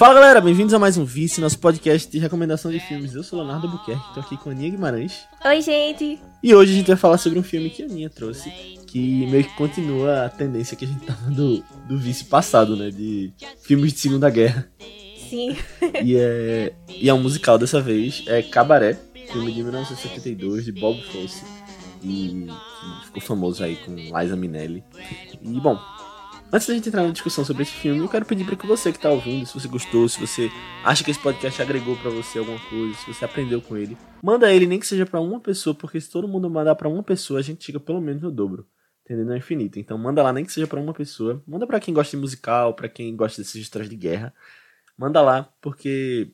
[0.00, 3.14] Fala galera, bem-vindos a mais um Vice, nosso podcast de recomendação de filmes.
[3.14, 5.26] Eu sou Leonardo Buquerque, tô aqui com a Aninha Guimarães.
[5.44, 6.18] Oi, gente!
[6.42, 8.48] E hoje a gente vai falar sobre um filme que a Aninha trouxe,
[8.86, 12.88] que meio que continua a tendência que a gente tava do, do Vice passado, né?
[12.90, 13.30] De
[13.60, 14.70] filmes de Segunda Guerra.
[15.28, 15.54] Sim.
[16.02, 18.98] E é, e é um musical dessa vez, é Cabaré,
[19.30, 21.44] filme de 1972 de Bob Fosse.
[22.02, 22.46] E
[23.04, 24.82] ficou famoso aí com Liza Minnelli.
[25.42, 25.78] E bom,
[26.52, 28.92] Antes da gente entrar na discussão sobre esse filme, eu quero pedir para que você
[28.92, 30.50] que tá ouvindo, se você gostou, se você
[30.84, 34.52] acha que esse podcast agregou para você alguma coisa, se você aprendeu com ele, manda
[34.52, 37.38] ele nem que seja para uma pessoa, porque se todo mundo mandar para uma pessoa,
[37.38, 38.66] a gente chega pelo menos no dobro.
[39.04, 39.32] Entendendo?
[39.32, 39.78] É infinito.
[39.78, 41.40] Então manda lá nem que seja para uma pessoa.
[41.46, 44.34] Manda para quem gosta de musical, para quem gosta desses histórias de guerra.
[44.98, 46.32] Manda lá, porque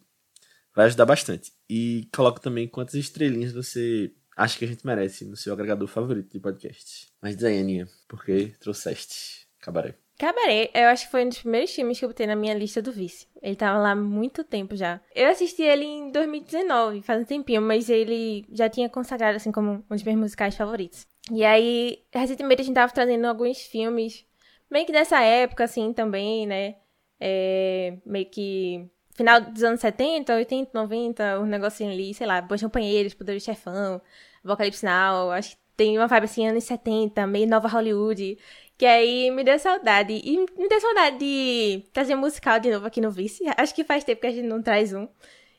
[0.75, 1.53] vai ajudar bastante.
[1.69, 6.33] E coloca também quantas estrelinhas você acha que a gente merece no seu agregador favorito
[6.33, 7.09] de podcast.
[7.21, 10.06] Mas diz aí, Aninha, por que trouxeste Cabaré?
[10.19, 12.81] Cabaré, eu acho que foi um dos primeiros filmes que eu botei na minha lista
[12.81, 13.27] do vice.
[13.43, 15.01] Ele tava lá há muito tempo já.
[15.15, 19.85] Eu assisti ele em 2019, faz um tempinho, mas ele já tinha consagrado assim como
[19.91, 21.07] um dos meus musicais favoritos.
[21.31, 24.25] E aí, recentemente a gente tava trazendo alguns filmes,
[24.71, 26.77] meio que dessa época, assim, também, né?
[27.21, 32.63] É, meio que final dos anos 70, 80, 90, um negocinho ali, sei lá, Bons
[32.63, 34.01] Companheiros, Poder do Chefão,
[34.45, 38.39] Apocalipse Now, acho que tem uma vibe assim, anos 70, meio nova Hollywood.
[38.79, 40.13] Que aí me deu saudade.
[40.13, 43.43] E me deu saudade de trazer musical de novo aqui no Vice.
[43.57, 45.09] Acho que faz tempo que a gente não traz um.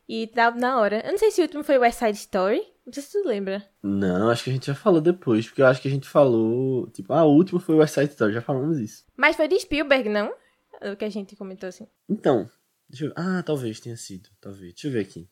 [0.07, 1.03] E tá na hora.
[1.05, 2.61] Eu não sei se o último foi West Side Story.
[2.85, 3.67] Não sei se tu lembra.
[3.83, 5.47] Não, acho que a gente já falou depois.
[5.47, 6.87] Porque eu acho que a gente falou.
[6.91, 8.33] Tipo, ah, o último foi West Side Story.
[8.33, 9.03] Já falamos isso.
[9.17, 10.33] Mas foi de Spielberg, não?
[10.81, 11.87] O que a gente comentou assim.
[12.07, 12.47] Então,
[12.87, 13.13] deixa eu...
[13.15, 14.29] Ah, talvez tenha sido.
[14.39, 14.73] Talvez.
[14.73, 15.27] Deixa eu ver aqui.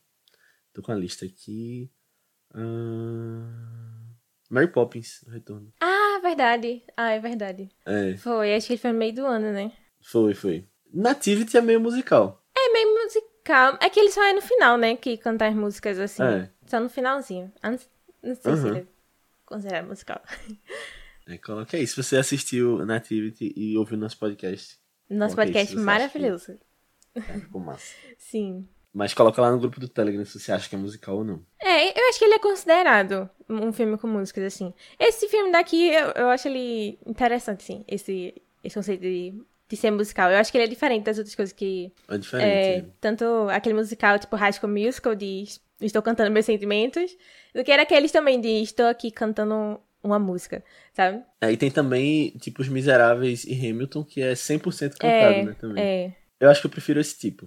[0.74, 1.90] Tô com a lista aqui.
[2.52, 3.86] Uh...
[4.50, 5.72] Mary Poppins, o retorno.
[5.80, 6.82] Ah, verdade.
[6.96, 7.68] Ah, é verdade.
[7.84, 8.16] É.
[8.16, 9.72] Foi, acho que ele foi no meio do ano, né?
[10.00, 10.64] Foi, foi.
[10.92, 12.42] Nativity é meio musical.
[12.56, 13.78] É meio musical.
[13.80, 14.96] É que ele só é no final, né?
[14.96, 16.22] Que canta as músicas assim.
[16.22, 16.50] É.
[16.66, 17.52] Só no finalzinho.
[17.62, 17.88] Antes,
[18.22, 18.68] não sei se Uhum.
[18.68, 18.86] ele é
[19.44, 20.20] considerado musical.
[21.28, 21.86] É, coloca aí.
[21.86, 24.78] Se você assistiu Nativity e ouviu nosso podcast,
[25.10, 26.58] Nosso podcast se maravilhoso.
[27.14, 27.94] é, ficou massa.
[28.18, 28.68] Sim.
[28.96, 31.42] Mas coloca lá no grupo do Telegram se você acha que é musical ou não.
[31.60, 34.72] É, eu acho que ele é considerado um filme com músicas, assim.
[34.98, 37.84] Esse filme daqui, eu, eu acho ele interessante, sim.
[37.86, 38.34] Esse,
[38.64, 39.34] esse conceito de,
[39.68, 40.30] de ser musical.
[40.30, 41.92] Eu acho que ele é diferente das outras coisas que...
[42.08, 42.48] É diferente.
[42.48, 45.44] É, tanto aquele musical, tipo High School Musical, de
[45.78, 47.14] estou cantando meus sentimentos,
[47.54, 50.64] do que era aqueles também de estou aqui cantando uma música,
[50.94, 51.22] sabe?
[51.42, 55.56] É, e tem também, tipo, Os Miseráveis e Hamilton, que é 100% cantado, é, né,
[55.60, 55.84] também.
[55.84, 56.12] é.
[56.40, 57.46] Eu acho que eu prefiro esse tipo.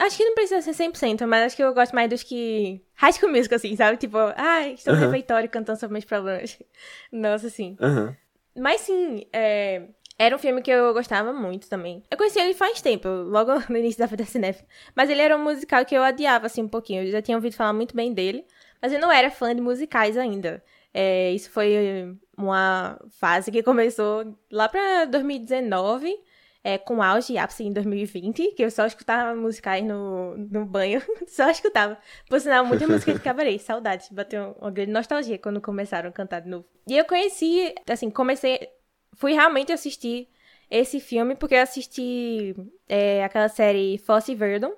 [0.00, 2.80] Acho que não precisa ser 100%, mas acho que eu gosto mais dos que...
[2.94, 3.98] High School Musical, assim, sabe?
[3.98, 5.10] Tipo, ah, estou no Aham.
[5.10, 6.58] refeitório cantando sobre meus problemas.
[7.12, 7.76] Nossa, assim.
[7.80, 8.16] Aham.
[8.56, 9.82] Mas sim, é,
[10.18, 12.02] era um filme que eu gostava muito também.
[12.10, 14.66] Eu conheci ele faz tempo, logo no início da vida cinéfila.
[14.94, 17.02] Mas ele era um musical que eu adiava, assim, um pouquinho.
[17.04, 18.44] Eu já tinha ouvido falar muito bem dele,
[18.80, 20.62] mas eu não era fã de musicais ainda.
[20.92, 26.14] É, isso foi uma fase que começou lá pra 2019,
[26.62, 31.02] é, com auge e ápice em 2020, que eu só escutava musicais no, no banho,
[31.26, 31.98] só escutava.
[32.28, 36.40] Por sinal, muita música de cabaré, saudades, bateu uma grande nostalgia quando começaram a cantar
[36.40, 36.66] de novo.
[36.86, 38.68] E eu conheci, assim, comecei,
[39.14, 40.28] fui realmente assistir
[40.70, 42.54] esse filme porque eu assisti
[42.88, 44.72] é, aquela série Fosse Verdon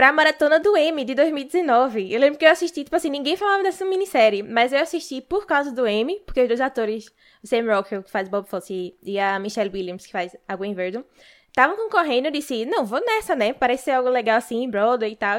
[0.00, 2.10] pra Maratona do M de 2019.
[2.10, 5.44] Eu lembro que eu assisti, tipo assim, ninguém falava dessa minissérie, mas eu assisti por
[5.44, 7.08] causa do M, porque os dois atores,
[7.44, 10.72] o Sam Rockwell, que faz Bob Fosse, e a Michelle Williams, que faz a Gwen
[10.72, 11.04] Verdon,
[11.48, 13.52] estavam concorrendo, eu disse, não, vou nessa, né?
[13.52, 15.38] Parece ser algo legal assim, Broadway e tal.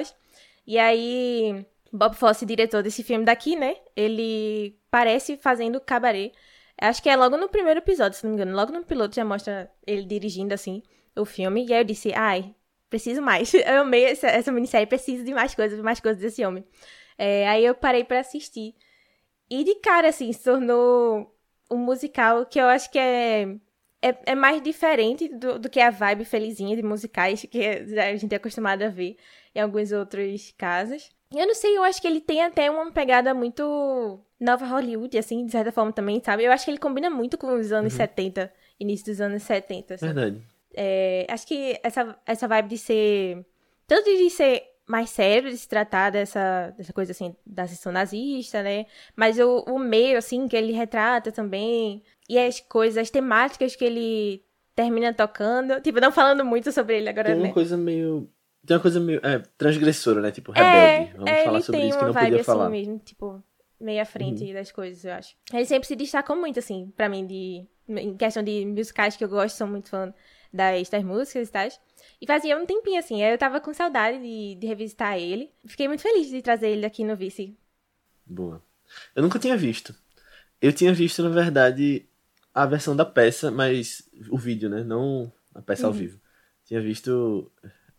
[0.67, 3.77] E aí, Bob Fosse, diretor desse filme daqui, né?
[3.95, 6.33] Ele parece fazendo cabaré.
[6.79, 8.55] Acho que é logo no primeiro episódio, se não me engano.
[8.55, 10.83] Logo no piloto já mostra ele dirigindo, assim,
[11.15, 11.65] o filme.
[11.65, 12.53] E aí eu disse, ai,
[12.91, 13.51] preciso mais.
[13.55, 16.63] Eu amei essa, essa minissérie, preciso de mais coisas, mais coisas desse homem.
[17.17, 18.75] É, aí eu parei pra assistir.
[19.49, 21.35] E de cara, assim, se tornou
[21.69, 23.43] um musical que eu acho que é,
[24.01, 27.59] é, é mais diferente do, do que a vibe felizinha de musicais que
[27.99, 29.17] a gente é acostumado a ver
[29.53, 31.09] em alguns outros casos.
[31.33, 35.45] Eu não sei, eu acho que ele tem até uma pegada muito nova Hollywood, assim,
[35.45, 36.43] de certa forma também, sabe?
[36.43, 39.93] Eu acho que ele combina muito com os anos 70, início dos anos 70.
[39.93, 40.05] Assim.
[40.07, 40.41] Verdade.
[40.75, 43.45] É, acho que essa, essa vibe de ser.
[43.87, 48.61] Tanto de ser mais sério, de se tratar dessa, dessa coisa assim, da sessão nazista,
[48.61, 48.85] né?
[49.15, 52.03] Mas o, o meio, assim, que ele retrata também.
[52.27, 54.43] E as coisas, as temáticas que ele
[54.75, 55.79] termina tocando.
[55.81, 57.53] Tipo, não falando muito sobre ele agora, Tem uma né?
[57.53, 58.29] coisa meio.
[58.65, 59.19] Tem uma coisa meio.
[59.23, 60.31] É, transgressora, né?
[60.31, 61.17] Tipo, É, rebelde.
[61.17, 62.65] Vamos é, falar sobre isso que não vibe podia assim falar.
[62.65, 62.71] Uhum.
[62.71, 63.43] mesmo, tipo,
[63.79, 65.35] meio à frente das coisas, eu acho.
[65.53, 67.65] Ele sempre se destacou muito, assim, pra mim, de.
[67.87, 70.13] Em questão de musicais que eu gosto, sou muito fã
[70.53, 71.67] das, das músicas e tal.
[72.21, 73.23] E fazia um tempinho, assim.
[73.23, 75.51] Eu tava com saudade de, de revisitar ele.
[75.65, 77.55] Fiquei muito feliz de trazer ele aqui no Vice.
[78.25, 78.61] Boa.
[79.15, 79.95] Eu nunca tinha visto.
[80.61, 82.05] Eu tinha visto, na verdade,
[82.53, 84.83] a versão da peça, mas o vídeo, né?
[84.83, 85.97] Não a peça ao uhum.
[85.97, 86.19] vivo.
[86.65, 87.51] Tinha visto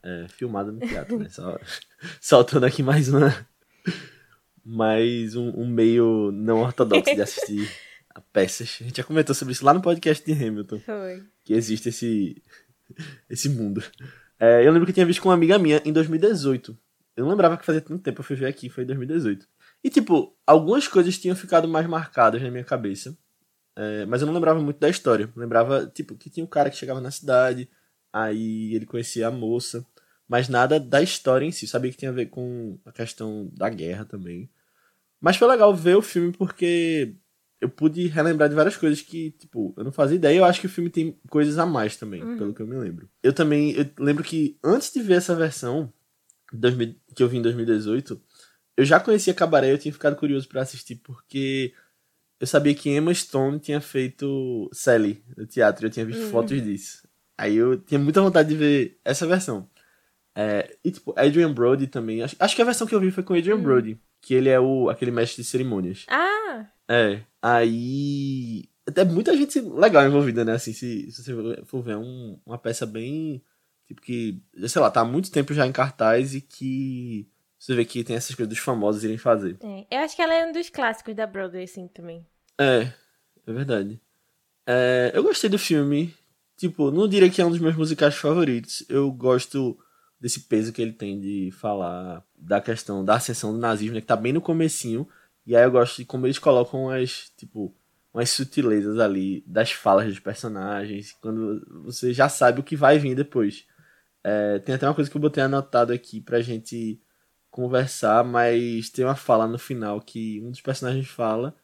[0.02, 1.28] é, filmado no teatro, né?
[1.28, 1.58] Só,
[2.20, 3.34] soltando aqui mais uma.
[4.64, 7.68] Mais um, um meio não ortodoxo de assistir
[8.14, 8.78] a peças.
[8.80, 10.78] A gente já comentou sobre isso lá no podcast de Hamilton.
[10.80, 11.24] Foi.
[11.44, 12.42] Que existe esse,
[13.28, 13.82] esse mundo.
[14.38, 16.76] É, eu lembro que eu tinha visto com uma amiga minha em 2018.
[17.16, 19.46] Eu não lembrava que fazia tanto tempo, eu fui ver aqui, foi em 2018.
[19.84, 23.16] E, tipo, algumas coisas tinham ficado mais marcadas na minha cabeça.
[23.76, 25.30] É, mas eu não lembrava muito da história.
[25.34, 27.68] Eu lembrava, tipo, que tinha um cara que chegava na cidade,
[28.12, 29.84] aí ele conhecia a moça.
[30.28, 31.64] Mas nada da história em si.
[31.64, 34.50] Eu sabia que tinha a ver com a questão da guerra também.
[35.20, 37.14] Mas foi legal ver o filme porque
[37.62, 40.36] eu pude relembrar de várias coisas que, tipo, eu não fazia ideia.
[40.36, 42.36] Eu acho que o filme tem coisas a mais também, uhum.
[42.36, 43.08] pelo que eu me lembro.
[43.22, 45.92] Eu também eu lembro que antes de ver essa versão,
[46.52, 48.20] 2000, que eu vi em 2018,
[48.76, 51.72] eu já conhecia Cabaré e eu tinha ficado curioso para assistir porque
[52.40, 55.86] eu sabia que Emma Stone tinha feito Sally no teatro.
[55.86, 56.30] Eu tinha visto uhum.
[56.30, 57.06] fotos disso.
[57.38, 59.70] Aí eu tinha muita vontade de ver essa versão.
[60.34, 62.24] É, e tipo, Adrian Brody também.
[62.24, 63.62] Acho, acho que a versão que eu vi foi com Adrian uhum.
[63.62, 64.00] Brody.
[64.20, 66.06] Que ele é o aquele mestre de cerimônias.
[66.08, 66.66] Ah!
[66.88, 67.22] É.
[67.40, 68.68] Aí.
[68.86, 70.52] Até muita gente legal envolvida, né?
[70.52, 73.42] Assim, se, se você for ver, é um, uma peça bem.
[73.86, 77.28] Tipo, que, sei lá, tá há muito tempo já em cartaz e que.
[77.58, 79.56] Você vê que tem essas coisas dos famosos irem fazer.
[79.62, 82.26] É, eu acho que ela é um dos clássicos da Broadway, assim, também.
[82.58, 82.92] É,
[83.46, 84.00] é verdade.
[84.66, 86.12] É, eu gostei do filme.
[86.56, 88.84] Tipo, não diria que é um dos meus musicais favoritos.
[88.88, 89.78] Eu gosto
[90.20, 94.06] desse peso que ele tem de falar da questão da ascensão do nazismo, né, que
[94.06, 95.08] tá bem no comecinho.
[95.46, 97.74] E aí eu gosto de como eles colocam as, tipo,
[98.14, 103.14] umas sutilezas ali das falas dos personagens, quando você já sabe o que vai vir
[103.14, 103.66] depois.
[104.22, 107.00] É, tem até uma coisa que eu botei anotado aqui pra gente
[107.50, 111.54] conversar, mas tem uma fala no final que um dos personagens fala,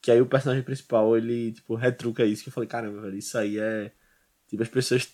[0.00, 3.38] que aí o personagem principal, ele, tipo, retruca isso, que eu falei, caramba, velho, isso
[3.38, 3.92] aí é...
[4.48, 5.08] Tipo, as pessoas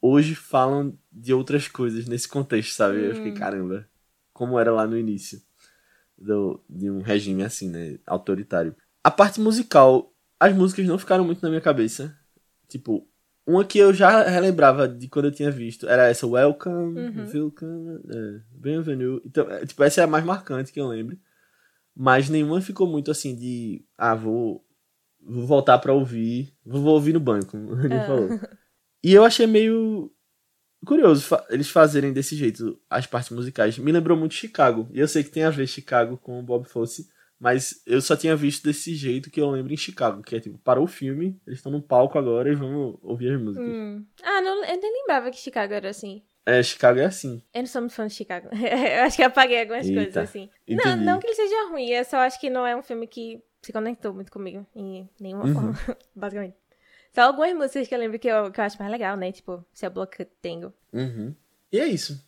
[0.00, 2.98] hoje falam de outras coisas nesse contexto, sabe?
[2.98, 3.04] Hum.
[3.04, 3.34] Eu fiquei, hum.
[3.34, 3.88] caramba,
[4.32, 5.42] como era lá no início
[6.18, 7.98] do, de um regime assim, né?
[8.06, 8.74] Autoritário.
[9.02, 12.16] A parte musical, as músicas não ficaram muito na minha cabeça.
[12.68, 13.06] Tipo,
[13.46, 17.30] uma que eu já relembrava de quando eu tinha visto era essa Welcome, uhum.
[17.32, 19.22] Welcome, é, Bienvenue.
[19.24, 21.18] Então, é, tipo, essa é a mais marcante que eu lembro.
[21.96, 24.64] Mas nenhuma ficou muito assim de, ah, vou,
[25.20, 28.06] vou voltar pra ouvir, vou, vou ouvir no banco, como ele uh.
[28.06, 28.40] falou.
[29.02, 30.12] E eu achei meio
[30.84, 33.78] curioso fa eles fazerem desse jeito as partes musicais.
[33.78, 34.88] Me lembrou muito Chicago.
[34.92, 37.08] E eu sei que tem a ver Chicago com o Bob Fosse,
[37.38, 40.58] mas eu só tinha visto desse jeito que eu lembro em Chicago, que é tipo,
[40.58, 43.68] parou o filme, eles estão no palco agora e vão ouvir as músicas.
[43.68, 44.04] Hum.
[44.22, 46.22] Ah, não, eu nem lembrava que Chicago era assim.
[46.44, 47.42] É, Chicago é assim.
[47.52, 48.48] Eu não sou muito fã de Chicago.
[48.56, 50.48] eu acho que apaguei algumas Eita, coisas assim.
[50.66, 53.42] Não, não que ele seja ruim, eu só acho que não é um filme que
[53.62, 55.54] se conectou muito comigo em nenhuma uhum.
[55.54, 55.74] forma,
[56.16, 56.56] basicamente.
[57.12, 59.32] Só algumas músicas que eu lembro que eu, que eu acho mais legal, né?
[59.32, 60.72] Tipo, Se a Bloco Tengo.
[60.92, 61.34] Uhum.
[61.72, 62.22] E é isso.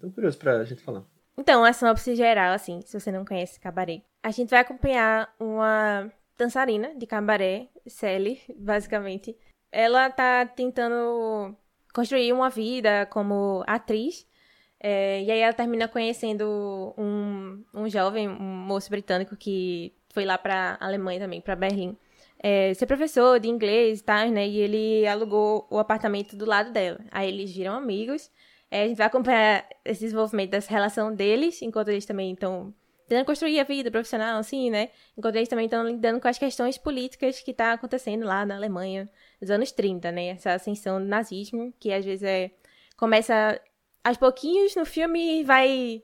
[0.00, 1.04] Tô curioso pra gente falar.
[1.38, 4.02] Então, a sinopse geral, assim, se você não conhece cabaré.
[4.22, 9.36] A gente vai acompanhar uma dançarina de cabaré, Sally, basicamente.
[9.70, 11.54] Ela tá tentando
[11.92, 14.26] construir uma vida como atriz.
[14.80, 20.38] É, e aí ela termina conhecendo um, um jovem, um moço britânico que foi lá
[20.38, 21.96] pra Alemanha também, pra Berlim
[22.38, 24.46] é, ser professor de inglês e tal, né?
[24.46, 27.00] E ele alugou o apartamento do lado dela.
[27.10, 28.30] Aí eles viram amigos.
[28.70, 32.74] É, a gente vai acompanhar esse desenvolvimento dessa relação deles, enquanto eles também estão
[33.08, 34.90] tentando construir a vida profissional, assim, né?
[35.16, 39.08] Enquanto eles também estão lidando com as questões políticas que tá acontecendo lá na Alemanha
[39.40, 40.28] nos anos 30, né?
[40.28, 42.50] Essa ascensão do nazismo, que às vezes é
[42.96, 43.60] começa
[44.02, 46.02] aos pouquinhos no filme e vai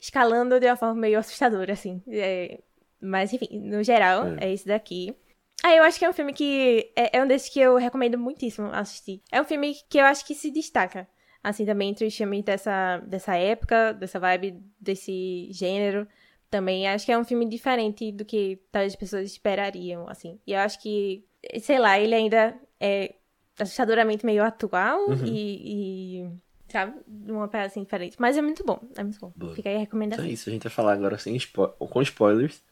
[0.00, 2.02] escalando de uma forma meio assustadora, assim.
[2.08, 2.58] É,
[3.00, 5.14] mas, enfim, no geral, é, é esse daqui.
[5.62, 6.90] Ah, eu acho que é um filme que.
[6.96, 9.22] É, é, um desses que eu recomendo muitíssimo assistir.
[9.30, 11.08] É um filme que eu acho que se destaca.
[11.42, 16.06] Assim, também entre os filmes dessa, dessa época, dessa vibe, desse gênero.
[16.50, 20.38] Também acho que é um filme diferente do que as pessoas esperariam, assim.
[20.46, 21.24] E eu acho que,
[21.60, 23.14] sei lá, ele ainda é
[23.58, 25.24] assustadoramente meio atual uhum.
[25.24, 26.30] e, e
[26.68, 26.94] sabe?
[27.28, 28.16] Uma peça assim diferente.
[28.18, 29.32] Mas é muito bom, é muito bom.
[29.36, 29.54] Boa.
[29.54, 30.24] Fica aí a recomendação.
[30.24, 32.62] Então é isso, a gente vai falar agora sem spo com spoilers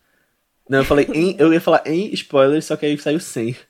[0.71, 1.35] não, eu falei em.
[1.37, 3.57] Eu ia falar em spoilers, só que aí saiu sem.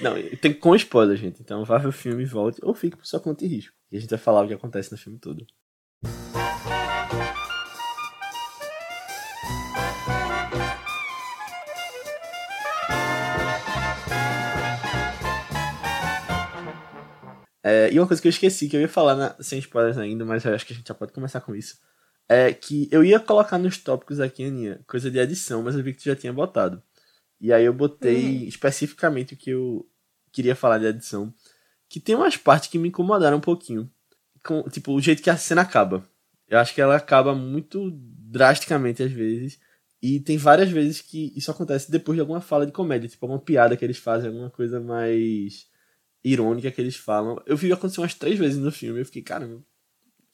[0.00, 1.40] Não, tem com spoiler, gente.
[1.40, 3.72] Então vá ver o filme e volte, ou fique por sua conta e risco.
[3.92, 5.46] E a gente vai falar o que acontece no filme todo.
[17.62, 20.24] É, e uma coisa que eu esqueci, que eu ia falar na, sem spoilers ainda,
[20.24, 21.78] mas eu acho que a gente já pode começar com isso.
[22.32, 25.92] É que eu ia colocar nos tópicos aqui, Aninha, coisa de edição, mas eu vi
[25.92, 26.80] que tu já tinha botado.
[27.40, 28.44] E aí eu botei uhum.
[28.44, 29.84] especificamente o que eu
[30.30, 31.34] queria falar de edição.
[31.88, 33.90] Que tem umas partes que me incomodaram um pouquinho.
[34.44, 36.08] Com, tipo, o jeito que a cena acaba.
[36.46, 39.58] Eu acho que ela acaba muito drasticamente às vezes.
[40.00, 43.40] E tem várias vezes que isso acontece depois de alguma fala de comédia, tipo uma
[43.40, 45.66] piada que eles fazem, alguma coisa mais
[46.22, 47.42] irônica que eles falam.
[47.44, 49.60] Eu vi acontecer umas três vezes no filme, eu fiquei, caramba,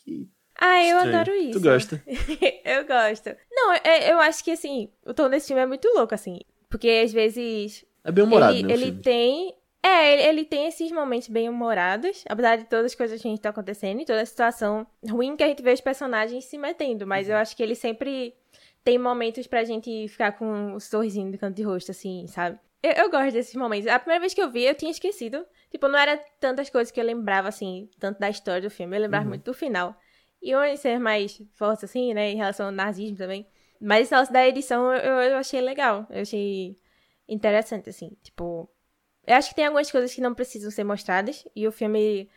[0.05, 0.31] que.
[0.59, 1.17] Ah, eu estranho.
[1.19, 1.59] adoro isso.
[1.59, 2.03] Tu gosta?
[2.65, 3.37] eu gosto.
[3.51, 6.41] Não, é, eu acho que assim, o tom desse filme é muito louco, assim.
[6.69, 7.85] Porque às vezes.
[8.05, 8.73] É bem humorado, ele, né?
[8.73, 9.55] Ele tem.
[9.83, 13.31] É, ele, ele, tem esses momentos bem humorados, apesar de todas as coisas que a
[13.31, 16.59] gente tá acontecendo e toda a situação ruim que a gente vê os personagens se
[16.59, 17.07] metendo.
[17.07, 17.35] Mas uhum.
[17.35, 18.35] eu acho que ele sempre
[18.83, 22.59] tem momentos pra gente ficar com um sorrisinho de canto de rosto, assim, sabe?
[22.83, 23.87] Eu, eu, gosto desses momentos.
[23.87, 25.45] A primeira vez que eu vi, eu tinha esquecido.
[25.71, 28.97] Tipo, não era tantas coisas que eu lembrava, assim, tanto da história do filme.
[28.97, 29.31] Eu lembrava uhum.
[29.31, 29.97] muito do final.
[30.47, 33.45] E uma ser mais forte, assim, né, em relação ao nazismo também.
[33.81, 36.07] Mas esse negócio da edição eu, eu achei legal.
[36.09, 36.77] Eu achei
[37.29, 38.17] interessante, assim.
[38.23, 38.71] Tipo,
[39.27, 41.45] eu acho que tem algumas coisas que não precisam ser mostradas.
[41.57, 42.31] E o filme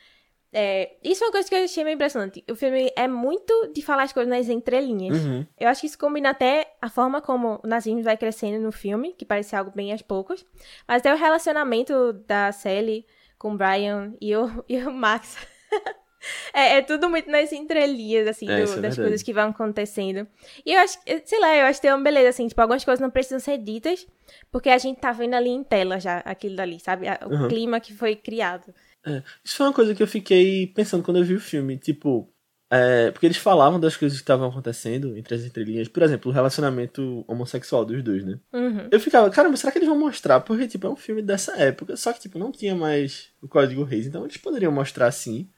[0.52, 2.44] é, isso é uma coisa que eu achei meio impressionante.
[2.50, 5.24] O filme é muito de falar as coisas nas entrelinhas.
[5.24, 5.46] Uhum.
[5.60, 9.14] Eu acho que isso combina até a forma como o nazismo vai crescendo no filme,
[9.14, 10.44] que parece algo bem aos poucos.
[10.88, 13.06] Mas até o relacionamento da Sally
[13.38, 15.38] com o Brian e o, e o Max.
[16.54, 20.28] é, é, tudo muito nas entrelinhas, assim, é, do, é das coisas que vão acontecendo.
[20.66, 23.02] E eu acho, sei lá, eu acho que tem uma beleza, assim, tipo, algumas coisas
[23.02, 24.06] não precisam ser ditas,
[24.52, 27.08] porque a gente tá vendo ali em tela já aquilo dali, sabe?
[27.26, 27.48] O uhum.
[27.48, 28.74] clima que foi criado.
[29.06, 31.78] É, isso foi uma coisa que eu fiquei pensando quando eu vi o filme.
[31.78, 32.30] Tipo,
[32.72, 35.88] é, porque eles falavam das coisas que estavam acontecendo entre as entrelinhas.
[35.88, 38.40] Por exemplo, o relacionamento homossexual dos dois, né?
[38.54, 38.88] Uhum.
[38.92, 40.40] Eu ficava, caramba, será que eles vão mostrar?
[40.42, 41.98] Porque, tipo, é um filme dessa época.
[41.98, 44.06] Só que, tipo, não tinha mais o Código Reis.
[44.06, 45.50] Então eles poderiam mostrar assim.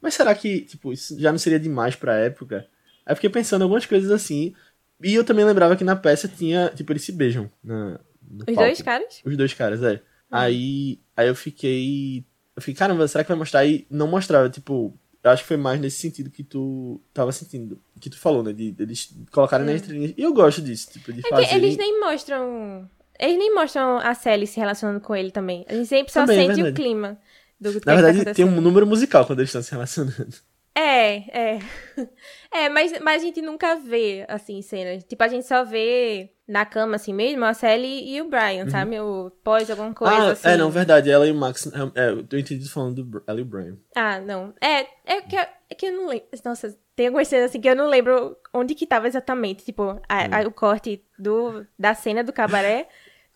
[0.00, 2.66] Mas será que, tipo, isso já não seria demais pra época?
[3.04, 4.54] Aí eu fiquei pensando algumas coisas assim.
[5.02, 7.50] E eu também lembrava que na peça tinha, tipo, eles se beijam.
[7.62, 8.00] Na,
[8.30, 8.60] Os palco.
[8.60, 9.20] dois caras?
[9.24, 9.92] Os dois caras, é.
[9.92, 9.98] Uhum.
[10.30, 12.24] Aí, aí eu fiquei
[12.58, 13.64] eu fiquei, caramba, será que vai mostrar?
[13.64, 17.80] E não mostrava, tipo, eu acho que foi mais nesse sentido que tu tava sentindo,
[18.00, 18.52] que tu falou, né?
[18.52, 19.70] De, de eles colocarem hum.
[19.70, 20.12] nas estrelinhas.
[20.16, 21.54] E eu gosto disso, tipo, de é fazer.
[21.54, 22.90] eles nem mostram.
[23.16, 25.64] Eles nem mostram a Sally se relacionando com ele também.
[25.68, 27.16] A gente sempre só também, é sente é o clima
[27.60, 30.34] do Na verdade, tá tem um número musical quando eles estão se relacionando.
[30.78, 31.58] É, é.
[32.50, 35.04] É, mas, mas a gente nunca vê, assim, cenas.
[35.04, 38.70] Tipo, a gente só vê na cama, assim mesmo, a Sally e o Brian, uhum.
[38.70, 38.98] sabe?
[38.98, 40.48] O pós alguma coisa, ah, assim.
[40.48, 41.10] É, não, verdade.
[41.10, 41.70] Ela e o Max.
[41.94, 43.76] É, é eu tô entendido falando do ela e o Brian.
[43.94, 44.54] Ah, não.
[44.62, 46.26] É, é que, é que eu não lembro.
[46.42, 49.62] Nossa, tem algumas cenas assim que eu não lembro onde que tava exatamente.
[49.62, 50.30] Tipo, a, hum.
[50.32, 52.88] a, o corte do, da cena do cabaré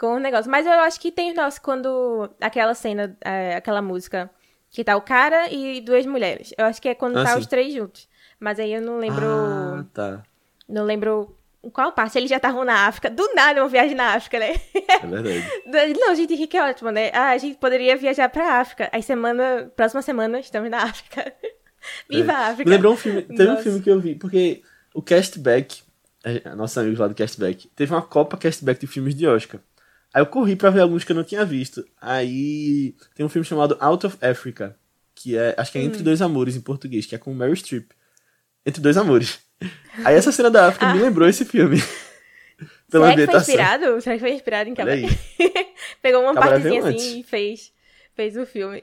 [0.03, 0.51] com o negócio.
[0.51, 4.29] Mas eu acho que tem, nossa, quando aquela cena, é, aquela música
[4.69, 6.53] que tá o cara e duas mulheres.
[6.59, 7.39] Eu acho que é quando ah, tá sim.
[7.39, 8.09] os três juntos.
[8.41, 9.25] Mas aí eu não lembro.
[9.25, 10.23] Ah, tá.
[10.69, 11.37] Não lembro
[11.73, 12.19] qual parte?
[12.19, 13.09] Eles já estavam na África.
[13.09, 14.55] Do nada uma viagem na África, né?
[14.75, 15.95] É verdade.
[16.01, 17.11] Não, gente, Rick é ótimo, né?
[17.13, 18.89] Ah, a gente poderia viajar pra África.
[18.93, 21.33] Aí semana, próxima semana, estamos na África.
[22.11, 22.35] Viva é.
[22.35, 22.69] a África.
[22.69, 23.23] Me lembrou um filme.
[23.23, 23.61] Teve Nossa.
[23.61, 25.83] um filme que eu vi, porque o Castback,
[26.57, 29.61] nosso amigo lá do Castback, teve uma Copa Castback de filmes de Oscar.
[30.13, 31.85] Aí eu corri pra ver alguns que eu não tinha visto.
[32.01, 34.77] Aí tem um filme chamado Out of Africa,
[35.15, 36.05] que é, acho que é Entre hum.
[36.05, 37.91] Dois Amores em português, que é com Meryl Streep.
[38.67, 39.41] Entre Dois Amores.
[40.05, 40.95] Aí essa cena da África ah.
[40.95, 41.79] me lembrou esse filme.
[42.91, 44.01] Pela Será que foi inspirado?
[44.01, 45.03] Será que foi inspirado em Cabaré?
[46.03, 47.73] Pegou uma Cabaré partezinha assim e fez,
[48.15, 48.83] fez o filme.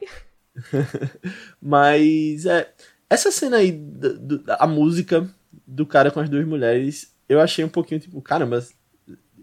[1.61, 2.71] Mas, é,
[3.07, 5.29] essa cena aí, do, do, a música
[5.65, 8.65] do cara com as duas mulheres, eu achei um pouquinho tipo, caramba,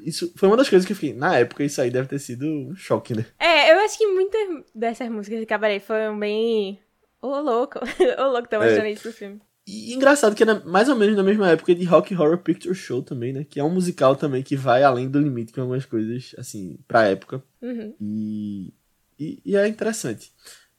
[0.07, 2.47] isso foi uma das coisas que eu fiquei, na época isso aí deve ter sido
[2.47, 3.27] um choque, né?
[3.39, 6.79] É, eu acho que muitas dessas músicas de cabaré foram bem.
[7.21, 7.81] Ô, oh, louco.
[8.19, 8.93] Ô, oh, louco, tá mostrando é.
[8.93, 9.41] isso no filme.
[9.67, 13.03] E engraçado que era mais ou menos na mesma época de Rock Horror Picture Show
[13.03, 13.45] também, né?
[13.45, 17.09] Que é um musical também que vai além do limite com algumas coisas, assim, pra
[17.09, 17.43] época.
[17.61, 17.93] Uhum.
[18.01, 18.73] E,
[19.19, 20.31] e, e, é interessante.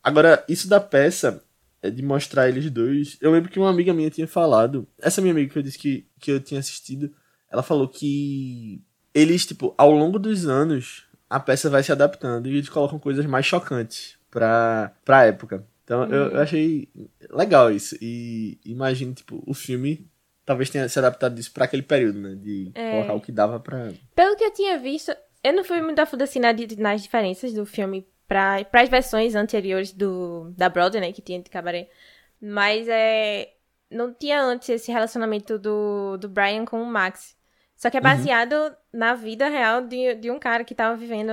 [0.01, 1.43] Agora, isso da peça,
[1.81, 3.17] é de mostrar eles dois.
[3.19, 4.87] Eu lembro que uma amiga minha tinha falado.
[4.97, 7.13] Essa minha amiga que eu disse que, que eu tinha assistido,
[7.51, 8.81] ela falou que
[9.17, 13.25] eles, tipo, ao longo dos anos, a peça vai se adaptando e eles colocam coisas
[13.25, 15.65] mais chocantes pra, pra época.
[15.83, 16.39] Então eu, eu, uhum.
[16.39, 16.87] achei
[17.31, 17.97] legal isso.
[17.99, 20.07] E imagino, tipo, o filme
[20.45, 22.35] talvez tenha se adaptado disso pra aquele período, né?
[22.35, 22.91] De é.
[22.91, 23.91] colocar o que dava pra.
[24.13, 25.11] Pelo que eu tinha visto,
[25.43, 29.91] eu não fui muito a fundo assim nas diferenças do filme para as versões anteriores
[29.91, 31.11] do, da Broadway, né?
[31.11, 31.89] Que tinha de cabaré.
[32.39, 33.53] Mas é.
[33.89, 37.36] Não tinha antes esse relacionamento do, do Brian com o Max.
[37.77, 38.03] Só que é uhum.
[38.03, 38.71] baseado uhum.
[38.91, 41.29] na vida real de, de um cara que tava vivendo.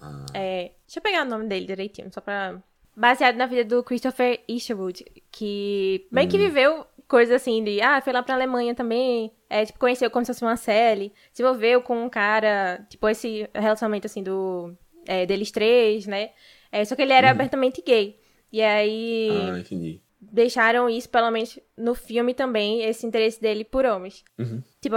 [0.00, 0.24] Ah.
[0.32, 2.58] É, deixa eu pegar o nome dele direitinho, só pra
[2.96, 6.40] baseado na vida do Christopher Eastwood, que meio que Hum.
[6.40, 10.32] viveu coisas assim de, ah, foi lá pra Alemanha também, é, tipo, conheceu como se
[10.32, 14.72] fosse uma série, se envolveu com um cara, tipo, esse relacionamento assim do,
[15.06, 16.30] é, deles três, né?
[16.70, 17.32] É, só que ele era Uhum.
[17.32, 18.20] abertamente gay.
[18.52, 20.00] E aí Ah, entendi.
[20.20, 24.24] deixaram isso, pelo menos no filme também, esse interesse dele por homens.
[24.38, 24.62] Uhum.
[24.80, 24.96] Tipo,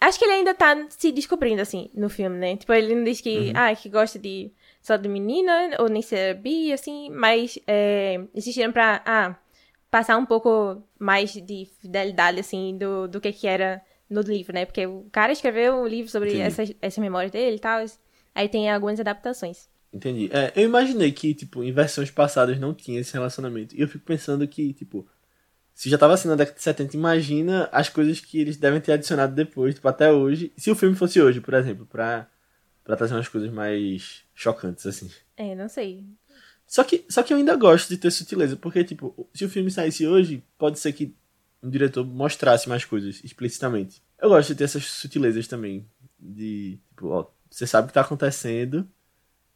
[0.00, 2.56] acho que ele ainda tá se descobrindo, assim, no filme, né?
[2.56, 4.50] Tipo, ele não diz que, ah, que gosta de
[4.80, 9.36] só de menina, ou nem ser bi, assim, mas é, existiram pra, ah,
[9.90, 14.64] passar um pouco mais de fidelidade, assim, do, do que que era no livro, né?
[14.64, 16.42] Porque o cara escreveu um livro sobre Entendi.
[16.42, 17.84] essas, essas memórias dele e tal,
[18.34, 19.68] aí tem algumas adaptações.
[19.92, 20.30] Entendi.
[20.32, 23.74] É, eu imaginei que, tipo, em versões passadas não tinha esse relacionamento.
[23.74, 25.06] E eu fico pensando que, tipo,
[25.78, 28.90] se já tava assim na década de 70, imagina as coisas que eles devem ter
[28.90, 30.52] adicionado depois, tipo, até hoje.
[30.56, 32.28] Se o filme fosse hoje, por exemplo, pra,
[32.82, 35.08] pra trazer umas coisas mais chocantes, assim.
[35.36, 36.04] É, não sei.
[36.66, 39.70] Só que, só que eu ainda gosto de ter sutileza, porque, tipo, se o filme
[39.70, 41.14] saísse hoje, pode ser que
[41.62, 44.02] um diretor mostrasse mais coisas explicitamente.
[44.20, 45.88] Eu gosto de ter essas sutilezas também.
[46.18, 48.84] De, tipo, ó, você sabe o que tá acontecendo,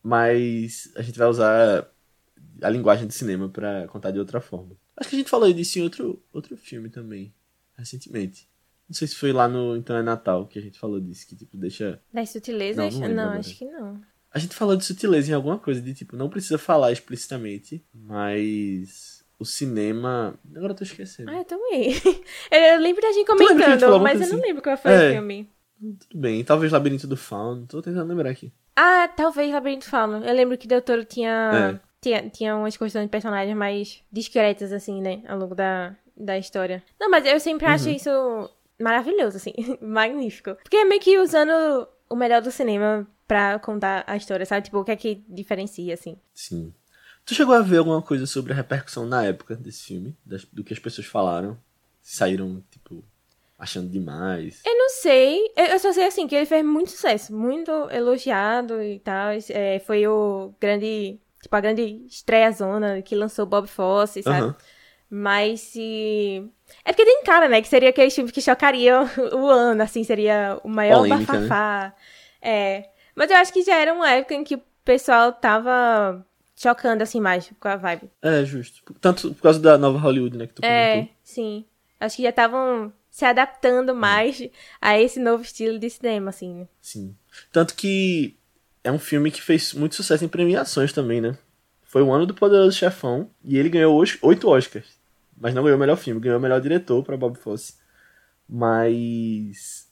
[0.00, 1.90] mas a gente vai usar
[2.62, 4.80] a linguagem do cinema pra contar de outra forma.
[4.96, 7.32] Acho que a gente falou disso em outro, outro filme também,
[7.76, 8.48] recentemente.
[8.88, 11.34] Não sei se foi lá no Então é Natal que a gente falou disso, que,
[11.34, 12.94] tipo, deixa Das sutilezas?
[12.98, 13.38] Não, não agora.
[13.38, 14.00] acho que não.
[14.30, 19.24] a gente falou de sutileza em alguma coisa, de tipo, não precisa falar explicitamente, mas
[19.38, 20.34] o cinema.
[20.54, 21.30] Agora eu tô esquecendo.
[21.30, 21.94] Ah, eu também.
[22.50, 24.46] Eu lembro da gente gente comentando, alguma mas eu coisa não assim?
[24.48, 25.08] lembro qual foi É.
[25.08, 25.50] o filme.
[25.80, 28.52] Tudo bem, talvez Labirinto do Fauno, tô tentando lembrar aqui.
[28.76, 30.24] Ah, talvez Labirinto Fauno.
[30.24, 31.91] Eu lembro que o Doutor tinha, É.
[32.02, 35.22] tinha, tinha umas questões de personagens mais discretas, assim, né?
[35.26, 36.82] Ao longo da, da história.
[37.00, 37.94] Não, mas eu sempre acho Uhum.
[37.94, 39.52] isso maravilhoso, assim.
[39.80, 40.54] Magnífico.
[40.56, 44.64] Porque é meio que usando o melhor do cinema pra contar a história, sabe?
[44.66, 46.18] Tipo, o que é que diferencia, assim.
[46.34, 46.74] Sim.
[47.24, 50.16] Tu chegou a ver alguma coisa sobre a repercussão na época desse filme?
[50.26, 51.56] Das- do que as pessoas falaram?
[52.02, 53.04] Saíram, tipo,
[53.56, 54.60] achando demais?
[54.66, 58.82] Eu não sei, eu eu só sei assim que ele fez muito sucesso, muito elogiado
[58.82, 59.28] e tal.
[59.50, 64.38] É, foi o grande, tipo, a grande estreia zona que lançou Bob Fosse, sabe?
[64.46, 64.56] Aham.
[65.10, 66.48] Mas se.
[66.84, 67.60] É porque tem cara, né?
[67.60, 71.40] Que seria aqueles filmes que chocariam o ano, assim, seria o maior Polêmica, né?
[71.48, 71.94] bafafá.
[72.40, 72.88] É.
[73.14, 76.24] Mas eu acho que já era uma época em que o pessoal tava
[76.56, 78.10] chocando, assim, mais com a vibe.
[78.22, 78.82] É, justo.
[79.02, 81.14] Tanto por causa da nova Hollywood, né, que tu É, comentou.
[81.22, 81.64] sim.
[82.00, 84.42] Acho que já estavam se adaptando mais
[84.80, 86.54] a esse novo estilo de cinema, assim.
[86.60, 86.68] né?
[86.80, 87.14] Sim.
[87.52, 88.34] Tanto que
[88.84, 91.36] é um filme que fez muito sucesso em premiações também, né?
[91.84, 94.86] Foi o ano do Poderoso Chefão e ele ganhou oito Oscars.
[95.38, 97.74] Mas não ganhou o melhor filme, ganhou o melhor diretor pra Bob Fosse.
[98.48, 99.88] Mas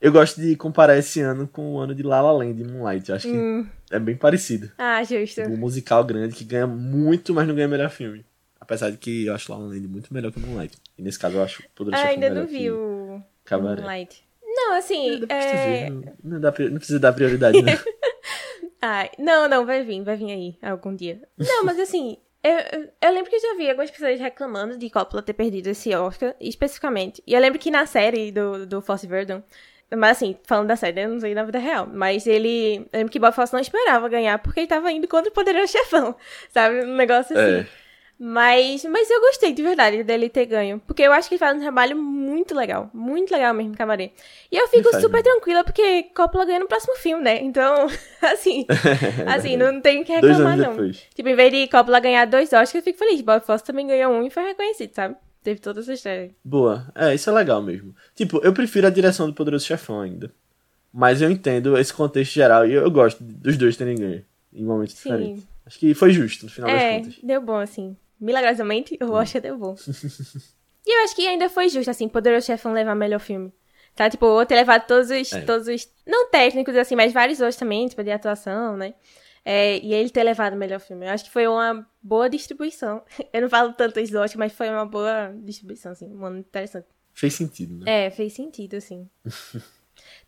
[0.00, 3.12] eu gosto de comparar esse ano com o ano de La La Land e Moonlight.
[3.12, 3.66] Acho que Hum.
[3.90, 4.70] é bem parecido.
[4.78, 5.42] Ah, justo.
[5.42, 8.24] Um musical grande que ganha muito, mas não ganha melhor filme.
[8.60, 10.76] Apesar de que eu acho La La Land muito melhor que Moonlight.
[10.98, 13.80] E nesse caso eu acho Poderoso Ah, Chefão ainda não vi o Cabaré.
[13.80, 14.24] Moonlight.
[14.44, 15.90] Não, assim, tu é...
[15.90, 17.72] não, não, dá, não precisa dar prioridade, não.
[18.88, 21.20] Ai, não, não, vai vir, vai vir aí algum dia.
[21.38, 22.52] Não, mas assim, eu,
[23.02, 26.34] eu- lembro que eu já vi algumas pessoas reclamando de Coppola ter perdido esse Oscar,
[26.40, 27.22] especificamente.
[27.26, 29.42] E eu lembro que na série do, do Fosse Verdon,
[29.90, 33.10] mas assim, falando da série, eu não sei na vida real, mas ele, eu lembro
[33.12, 36.14] que Bob Fosse não esperava ganhar, porque ele tava indo contra o Poderoso Chefão,
[36.50, 36.84] sabe?
[36.84, 37.60] Um negócio assim.
[37.60, 37.85] É.
[38.18, 40.80] Mas, mas eu gostei de verdade dele ter ganho.
[40.86, 42.90] Porque eu acho que ele faz um trabalho muito legal.
[42.94, 44.12] Muito legal mesmo, Cabaré.
[44.50, 47.42] E eu fico super tranquila porque Coppola ganha no próximo filme, né?
[47.42, 47.86] Então,
[48.22, 48.64] assim,
[49.26, 50.70] assim, não tem o que reclamar, não.
[50.70, 51.02] depois.
[51.14, 53.20] Tipo, em vez de Coppola ganhar dois Oscars, eu fico feliz.
[53.20, 55.14] Bob Fosse também ganhou um e foi reconhecido, sabe?
[55.42, 56.30] Teve toda essa história.
[56.42, 56.90] Boa.
[56.94, 57.94] É, isso é legal mesmo.
[58.14, 60.32] Tipo, eu prefiro a direção do Poderoso Chefão ainda.
[60.92, 64.24] Mas eu entendo esse contexto geral e eu gosto dos dois terem ganho
[64.54, 65.10] em momentos Sim.
[65.10, 65.46] diferentes.
[65.66, 67.18] Acho que foi justo, no final das É, contas.
[67.22, 67.96] deu bom, assim.
[68.20, 69.74] Milagrosamente, o Oscar bom.
[70.86, 73.52] e eu acho que ainda foi justo, assim, Poderoso Chefão levar melhor filme.
[73.94, 75.40] Tá, tipo, ou ter levado todos os, É.
[75.42, 78.94] todos os, não técnicos, assim, mas vários outros também, tipo, de atuação, né?
[79.44, 81.06] É, e ele ter levado o melhor filme.
[81.06, 83.02] Eu acho que foi uma boa distribuição.
[83.32, 86.86] Eu não falo tanto isso do Oscar, mas foi uma boa distribuição, assim, muito interessante.
[87.14, 88.06] Fez sentido, né?
[88.06, 89.08] É, fez sentido, assim.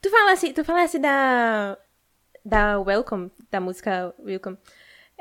[0.01, 1.77] tu falasse, tu falasse da,
[2.45, 4.57] da Welcome, da música Welcome.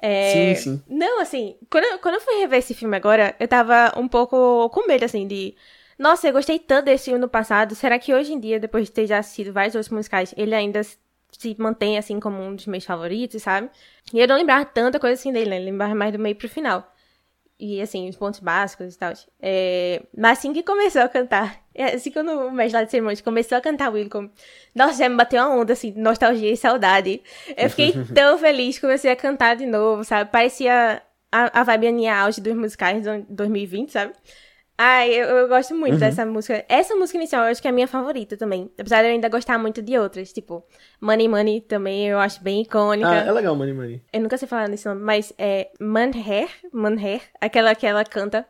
[0.01, 0.83] É, Sim, sim.
[0.87, 4.69] Não, assim, quando, eu- quando eu fui rever esse filme agora, eu tava um pouco
[4.69, 5.55] com medo, assim, de...
[5.97, 8.91] Nossa, eu gostei tanto desse filme no passado, será que hoje em dia, depois de
[8.91, 10.97] ter já assistido vários outros musicais, ele ainda se-
[11.57, 13.69] mantém, assim, como um dos meus favoritos, sabe?
[14.13, 15.59] E eu não lembrava tanta coisa assim dele, né?
[15.59, 16.93] Eu lembrava mais do meio pro final.
[17.59, 19.13] E, assim, os pontos básicos e tal.
[19.41, 20.03] É...
[20.15, 23.61] Mas assim que começou a cantar, assim quando o mestre lá de cerimônias começou a
[23.61, 24.31] cantar Welcome,
[24.75, 27.21] nossa, já me bateu uma onda, assim, de nostalgia e saudade.
[27.55, 30.29] Eu fiquei tão feliz, comecei a cantar de novo, sabe?
[30.31, 34.13] Parecia a, a vibe Aninha auge dos musicais de 2020, sabe?
[34.79, 35.99] Ai, eu, eu gosto muito Uhum.
[35.99, 36.63] dessa música.
[36.69, 38.69] Essa música inicial eu acho que é a minha favorita também.
[38.77, 40.31] Apesar de eu ainda gostar muito de outras.
[40.31, 40.63] Tipo,
[41.01, 43.09] Money Money também eu acho bem icônica.
[43.09, 44.03] Ah, é legal, Money Money.
[44.13, 48.45] Eu nunca sei falar nesse nome, mas é Manher, Manher, aquela que ela canta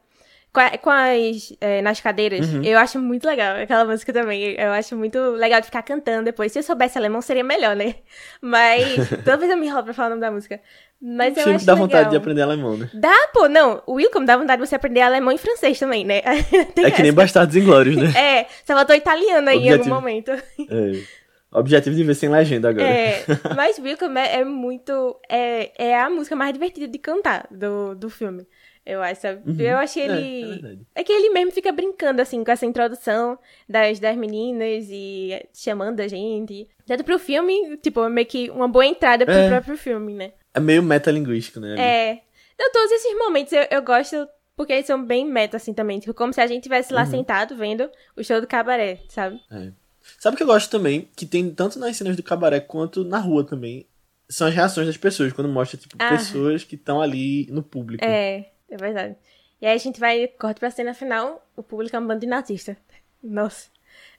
[0.81, 2.51] com, as é, nas cadeiras.
[2.51, 2.63] Uhum.
[2.63, 4.55] Eu acho muito legal aquela música também.
[4.57, 6.51] Eu acho muito legal de ficar cantando depois.
[6.51, 7.95] Se eu soubesse alemão seria melhor, né?
[8.41, 10.59] Mas toda vez eu me enrolo pra falar o nome da música.
[11.01, 12.11] Mas eu Filme acho dá vontade legal.
[12.11, 12.89] de aprender alemão, né?
[12.93, 13.83] Dá, pô, não.
[13.85, 16.21] O Wilcom dá vontade de você aprender alemão e francês também, né?
[16.77, 17.11] É que nem essa.
[17.13, 18.11] Bastardos Inglórios, né?
[18.15, 19.95] É, só faltou italiano aí em algum Objetivo.
[19.95, 20.31] momento.
[20.31, 21.27] É.
[21.51, 22.87] Objetivo de ver sem legenda agora.
[22.87, 23.23] É,
[23.55, 25.17] mas Welcome é, é muito.
[25.29, 28.45] É, é a música mais divertida de cantar do, do filme.
[28.89, 29.27] Eu acho?
[29.45, 29.55] Uhum.
[29.59, 30.43] Eu achei É, ele.
[30.43, 30.79] é verdade.
[30.95, 35.99] É, que ele mesmo fica brincando, assim, com essa introdução das, das meninas e chamando
[35.99, 36.67] a gente.
[36.85, 39.49] Tanto pro filme, tipo, é meio que uma boa entrada pro É.
[39.49, 40.31] próprio filme, né?
[40.53, 41.75] É meio metalinguístico, né?
[41.77, 42.21] É.
[42.55, 45.99] Então, todos esses momentos eu, eu gosto porque eles são bem meta, assim, também.
[45.99, 46.99] Tipo, como se a gente tivesse Uhum.
[46.99, 49.39] lá sentado vendo o show do cabaré, sabe?
[49.51, 49.71] É.
[50.17, 51.09] Sabe o que eu gosto também?
[51.15, 53.85] Que tem tanto nas cenas do cabaré quanto na rua também.
[54.29, 56.09] São as reações das pessoas, quando mostra, tipo, Ah.
[56.09, 58.03] pessoas que estão ali no público.
[58.03, 59.15] É, é verdade.
[59.61, 62.27] E aí a gente vai, corta pra cena final, o público é um bando de
[62.27, 62.77] nazista.
[63.23, 63.69] Nossa.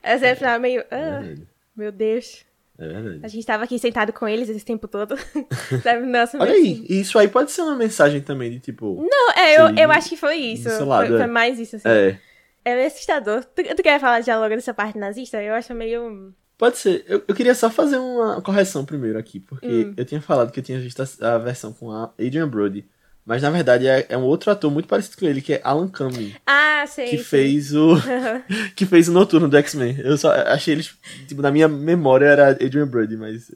[0.03, 0.81] A cena final é meio.
[0.81, 1.47] É Ah, verdade.
[1.75, 2.45] meu Deus.
[2.77, 3.19] É verdade.
[3.23, 5.15] A gente tava aqui sentado com eles esse tempo todo.
[6.07, 6.85] Nossa, Olha aí, assim.
[6.89, 9.05] isso aí pode ser uma mensagem também de tipo.
[9.09, 10.69] Não, é, eu, eu acho que foi isso.
[10.69, 11.27] Foi, lado, foi é.
[11.27, 11.87] mais isso, assim.
[11.89, 12.17] É.
[12.65, 13.43] É meio assustador.
[13.45, 15.41] Tu, tu quer falar de logo dessa parte nazista?
[15.41, 16.33] Eu acho meio.
[16.57, 17.05] Pode ser.
[17.07, 19.93] Eu, eu queria só fazer uma correção primeiro aqui, porque Hum.
[19.95, 22.85] eu tinha falado que eu tinha visto a, a versão com a Adrian Brody.
[23.29, 25.87] Mas na verdade é, é um outro ator muito parecido com ele, que é Alan
[25.87, 27.05] Cumming, Ah, sei.
[27.11, 27.23] que sei.
[27.23, 27.95] fez o.
[28.75, 29.99] que fez o Noturno do X-Men.
[29.99, 30.97] Eu só achei eles.
[31.27, 33.51] Tipo, na minha memória era Adrian Brody, mas.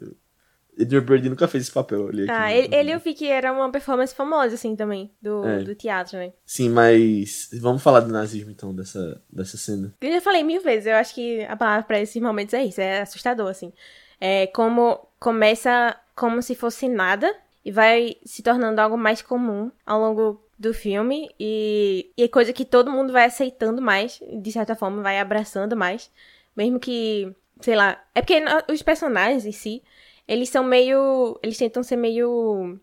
[0.79, 1.99] Adrian Brody nunca fez esse papel.
[2.01, 4.75] eu olhei aqui Ah, no- ele, ele eu vi que era uma performance famosa, assim,
[4.75, 5.63] também, do, É.
[5.63, 6.33] do teatro, né?
[6.45, 7.49] Sim, mas.
[7.59, 9.91] Vamos falar do nazismo então, dessa, dessa cena.
[10.01, 12.79] Eu já falei mil vezes, eu acho que a palavra pra esses momentos é isso,
[12.79, 13.73] é assustador, assim.
[14.21, 17.33] É como começa como se fosse nada
[17.63, 22.53] e vai se tornando algo mais comum ao longo do filme e, e é coisa
[22.53, 26.11] que todo mundo vai aceitando mais, de certa forma, vai abraçando mais.
[26.55, 29.81] Mesmo que, sei lá, é porque os personagens em si,
[30.27, 31.39] eles são meio.
[31.41, 32.79] Eles tentam ser meio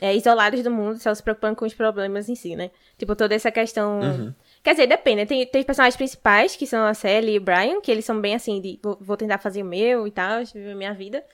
[0.00, 2.70] é, isolados do mundo, só se preocupando com os problemas em si, né?
[2.98, 4.00] Tipo, toda essa questão.
[4.00, 4.34] Uhum.
[4.62, 5.16] Quer dizer, depende.
[5.16, 5.26] né?
[5.26, 8.20] Tem, tem os personagens principais, que são a Sally e o Brian, que eles são
[8.20, 11.24] bem assim, de vou, vou tentar fazer o meu e tal, viver a minha vida.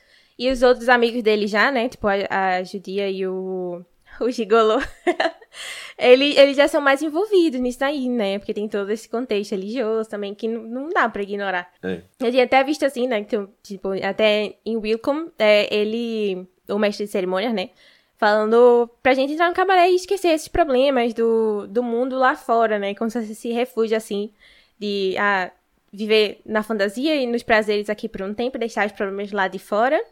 [0.40, 1.86] E os outros amigos dele já, né?
[1.86, 3.84] Tipo, a, a Judia e o.
[4.18, 4.78] O Gigolô.
[5.98, 8.38] eles, eles já são mais envolvidos nisso daí, né?
[8.38, 11.70] Porque tem todo esse contexto religioso também que não, não dá pra ignorar.
[11.82, 12.00] É.
[12.18, 13.22] Eu tinha até visto assim, né?
[13.22, 17.68] que, Tipo, até em Wilcom, é, ele, o mestre de cerimônias, né?
[18.16, 22.78] Falando pra gente entrar no cabaré e esquecer esses problemas do, do mundo lá fora,
[22.78, 22.94] né?
[22.94, 24.32] Como se esse refúgio, assim,
[24.78, 25.50] de ah,
[25.92, 29.58] viver na fantasia e nos prazeres aqui por um tempo, deixar os problemas lá de
[29.58, 30.02] fora.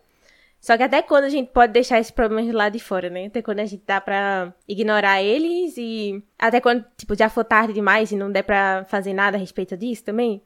[0.60, 3.26] Só que até quando a gente pode deixar esses problemas lá de fora, né?
[3.26, 7.72] Até quando a gente dá pra ignorar eles e até quando, tipo, já for tarde
[7.72, 10.42] demais e não der pra fazer nada a respeito disso também,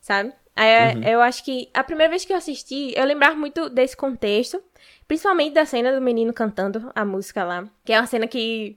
[0.00, 0.32] sabe?
[0.54, 1.02] Aí, Uhum.
[1.04, 4.62] Eu acho que a primeira vez que eu assisti, eu lembrar muito desse contexto,
[5.08, 8.76] principalmente da cena do menino cantando a música lá, que é uma cena que,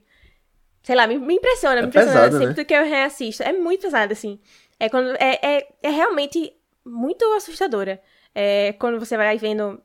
[0.82, 2.64] sei lá, me, me impressiona, É me impressiona pesado, sempre né?
[2.64, 3.42] que eu reassisto.
[3.42, 4.38] É muito pesado, assim.
[4.78, 8.00] É, quando, é, é, é realmente muito assustadora.
[8.34, 9.80] É quando você vai vendo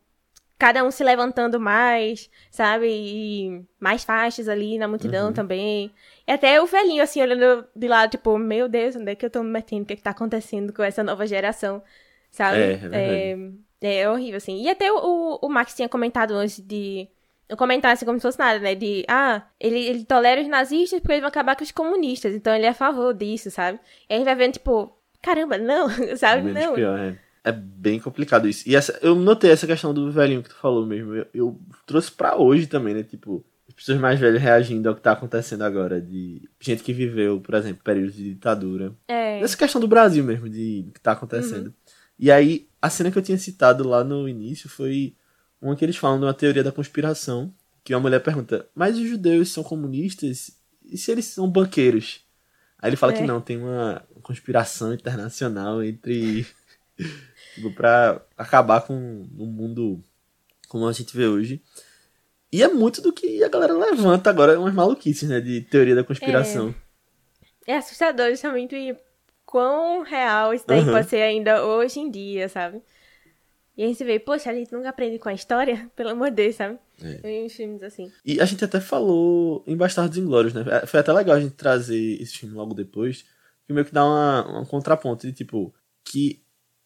[0.61, 2.85] cada um se levantando mais, sabe?
[2.87, 5.33] E mais faixas ali na multidão Uhum.
[5.33, 5.91] também.
[6.27, 9.29] E até o velhinho, assim, olhando de lado, tipo, meu Deus, onde é que eu
[9.31, 9.81] tô me metendo?
[9.81, 11.81] O que é que tá acontecendo com essa nova geração?
[12.29, 12.59] Sabe?
[12.59, 13.37] É, é
[13.81, 14.61] é, é horrível, assim.
[14.61, 17.07] E até o, o Max tinha comentado antes de.
[17.49, 18.75] Eu comentar assim como se fosse nada, né?
[18.75, 22.35] De, ah, ele, ele tolera os nazistas porque eles vão acabar com os comunistas.
[22.35, 23.79] Então ele é a favor disso, sabe?
[24.07, 26.43] E aí vai vendo, tipo, caramba, não, sabe?
[26.43, 26.75] Menos não.
[26.75, 27.17] pior, é.
[27.43, 28.67] É bem complicado isso.
[28.69, 31.15] E essa, eu notei essa questão do velhinho que tu falou mesmo.
[31.15, 33.03] Eu, eu trouxe pra hoje também, né?
[33.03, 35.99] Tipo, as pessoas mais velhas reagindo ao que tá acontecendo agora.
[35.99, 38.93] De gente que viveu, por exemplo, períodos de ditadura.
[39.07, 39.39] É.
[39.41, 41.73] Essa questão do Brasil mesmo, de do que tá acontecendo.
[42.19, 45.15] E aí, a cena que eu tinha citado lá no início foi
[45.59, 47.51] uma que eles falam de uma teoria da conspiração.
[47.83, 50.55] Que uma mulher pergunta, mas os judeus são comunistas?
[50.85, 52.21] E se eles são banqueiros?
[52.77, 53.17] Aí ele fala É.
[53.17, 56.45] que não, tem uma conspiração internacional entre.
[57.55, 58.93] tipo, pra acabar com
[59.37, 60.01] o mundo
[60.67, 61.61] como a gente vê hoje.
[62.51, 65.39] E é muito do que a galera levanta agora, umas maluquices, né?
[65.39, 66.73] De teoria da conspiração.
[67.65, 68.95] É assustador justamente
[69.45, 70.91] quão real isso daí Uhum.
[70.91, 72.81] pode ser ainda hoje em dia, sabe?
[73.77, 76.35] E aí você vê, poxa, a gente nunca aprende com a história, pelo amor de
[76.37, 76.77] Deus, sabe?
[77.01, 77.29] É.
[77.45, 78.11] Em filmes assim.
[78.25, 80.63] E a gente até falou em Bastardos Inglórios, né?
[80.85, 83.23] Foi até legal a gente trazer esse filme logo depois,
[83.65, 86.40] que meio que dá uma, um contraponto de tipo, que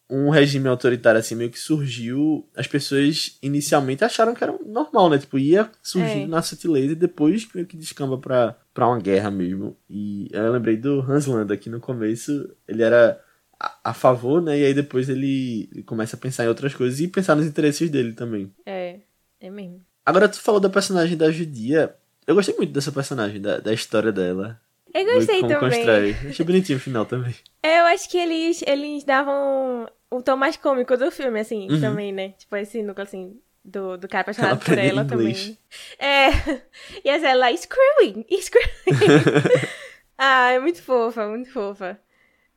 [0.08, 5.18] um regime autoritário assim meio que surgiu, as pessoas inicialmente acharam que era normal, né?
[5.18, 6.26] Tipo, ia surgindo É.
[6.28, 9.76] na sutileza e depois meio que descamba pra, pra uma guerra mesmo.
[9.90, 13.20] E eu lembrei do Hans Landa, que no começo ele era
[13.58, 14.58] a, a favor, né?
[14.58, 17.90] E aí depois ele, ele começa a pensar em outras coisas e pensar nos interesses
[17.90, 18.52] dele também.
[18.64, 19.00] É,
[19.40, 19.84] é mesmo.
[20.04, 21.94] Agora tu falou da personagem da judia.
[22.26, 24.60] Eu gostei muito dessa personagem, da, da história dela.
[24.94, 25.70] Eu gostei Como também.
[25.70, 26.16] constrói.
[26.30, 27.34] Achei bonitinho o final também.
[27.62, 31.80] É, eu acho que eles, eles davam o tom mais cômico do filme, assim, Uhum.
[31.80, 32.30] também, né?
[32.38, 35.06] Tipo, esse núcleo, assim, do, do cara apaixonado Ela por ela inglês.
[35.06, 35.58] também.
[35.98, 36.28] É,
[37.04, 38.70] e essa ela, screwing, screwing.
[40.18, 41.98] ah, é muito fofa, muito fofa.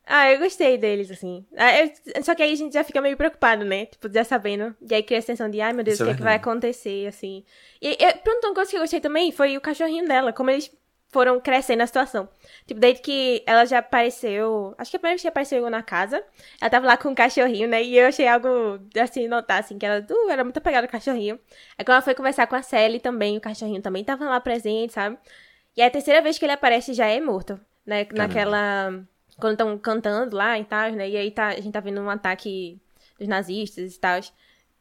[0.06, 1.46] Ah, eu gostei deles, assim.
[1.56, 3.86] Ah, eu- só que aí a gente já fica meio preocupado, né?
[3.86, 4.74] Tipo, já sabendo.
[4.90, 6.22] E aí cria a sensação de, ai meu Deus, Isso o que é é que
[6.22, 7.44] vai acontecer, assim.
[7.80, 10.70] E, e pronto, uma coisa que eu gostei também foi o cachorrinho dela, como eles
[11.10, 12.28] foram crescendo a situação.
[12.66, 14.74] Tipo, desde que ela já apareceu.
[14.78, 16.22] Acho que a primeira vez que apareceu na casa,
[16.60, 17.82] ela tava lá com o cachorrinho, né?
[17.82, 21.38] E eu achei algo assim, notar, assim, que ela uh, era muito apegada ao cachorrinho.
[21.76, 24.92] Aí quando ela foi conversar com a Sally também, o cachorrinho também tava lá presente,
[24.92, 25.18] sabe?
[25.76, 28.06] E a terceira vez que ele aparece já é morto, né?
[28.12, 29.04] Naquela.
[29.38, 31.08] Quando estão cantando lá e tal, né?
[31.08, 32.80] E aí tá, a gente tá vendo um ataque
[33.18, 34.20] dos nazistas e tal,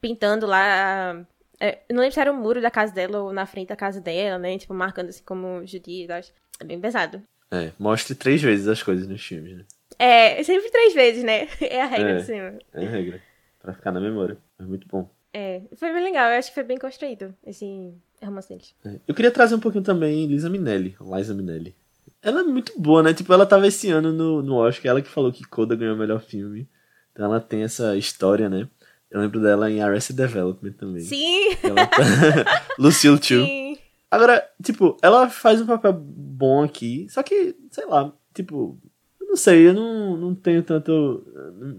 [0.02, 1.26] pintando lá.
[1.60, 3.76] É, eu não lembro se era o muro da casa dela ou na frente da
[3.76, 4.58] casa dela, né?
[4.58, 6.22] Tipo, marcando assim como judia e tal.
[6.60, 7.22] É bem pesado.
[7.52, 9.66] É, mostre três vezes as coisas nos filmes, né?
[9.98, 11.48] É, sempre três vezes, né?
[11.62, 12.16] É a regra É.
[12.18, 12.60] do cinema.
[12.74, 13.22] É a regra.
[13.62, 14.38] Pra ficar na memória.
[14.60, 15.10] É muito bom.
[15.34, 16.30] É, foi bem legal.
[16.32, 17.94] Eu acho que foi bem construído esse
[18.24, 18.74] romance deles.
[18.86, 18.96] É.
[19.08, 21.76] Eu queria trazer um pouquinho também Lisa Minelli, Liza Minelli.
[22.22, 23.14] Ela é muito boa, né?
[23.14, 26.00] Tipo, ela tava esse ano no, no Oscar, ela que falou que Coda ganhou o
[26.00, 26.68] melhor filme.
[27.12, 28.68] Então ela tem essa história, né?
[29.12, 31.02] Eu lembro dela em Arrested Development também.
[31.02, 31.50] Sim!
[31.64, 31.98] Ela tá...
[32.78, 33.44] Lucille Chu.
[33.46, 33.78] Sim!
[34.12, 38.80] Agora, tipo, ela faz um papel bom aqui, só que, sei lá, tipo,
[39.22, 41.24] eu não sei, eu não, não tenho tanto.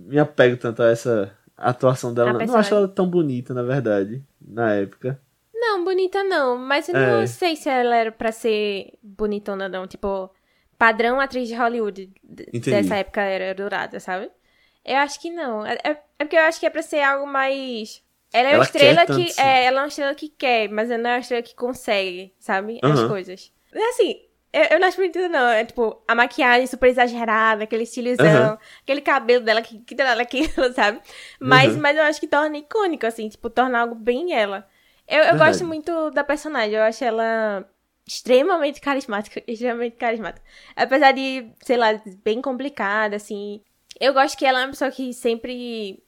[0.06, 2.32] me apego tanto a essa atuação dela.
[2.32, 5.20] Não, não acho ela tão bonita, na verdade, na época.
[5.52, 6.56] Não, bonita não.
[6.56, 7.20] Mas eu É.
[7.20, 9.86] não sei se ela era pra ser bonitona, não.
[9.86, 10.30] Tipo,
[10.78, 12.10] padrão atriz de Hollywood
[12.48, 12.70] Entendi.
[12.70, 14.30] dessa época era dourada, sabe?
[14.84, 15.64] Eu acho que não.
[15.64, 18.02] É, é- é porque eu acho que é pra ser algo mais.
[18.32, 19.40] Ela é uma Ela estrela quer tanto que.
[19.40, 22.34] É, ela é uma estrela que quer, mas ela não é uma estrela que consegue,
[22.38, 22.80] sabe?
[22.82, 23.08] As Aham.
[23.08, 23.52] coisas.
[23.72, 24.26] É assim.
[24.52, 25.48] Eu, eu não acho bonita, não.
[25.48, 28.58] É tipo, a maquiagem super exagerada, aquele estilizão, Aham.
[28.82, 31.00] aquele cabelo dela que, que dela aquilo, sabe?
[31.38, 31.80] Mas, Uhum.
[31.80, 34.68] mas eu acho que torna icônico, assim, tipo, torna algo bem ela.
[35.06, 37.68] Eu, eu gosto muito da personagem, eu acho ela
[38.06, 40.44] extremamente carismática, extremamente carismática.
[40.74, 41.88] Apesar de, sei lá,
[42.24, 43.62] bem complicada, assim.
[44.00, 46.02] Eu gosto que ela é uma pessoa que sempre